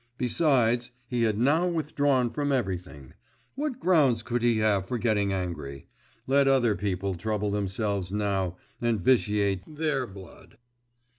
Besides, 0.17 0.89
he 1.05 1.21
had 1.21 1.37
now 1.37 1.67
withdrawn 1.67 2.31
from 2.31 2.51
everything. 2.51 3.13
What 3.53 3.79
grounds 3.79 4.23
could 4.23 4.41
he 4.41 4.57
have 4.57 4.87
for 4.87 4.97
getting 4.97 5.31
angry? 5.31 5.85
Let 6.25 6.47
other 6.47 6.75
people 6.75 7.13
trouble 7.13 7.51
themselves 7.51 8.11
now 8.11 8.57
and 8.81 8.99
vitiate 8.99 9.61
their 9.67 10.07
blood! 10.07 10.57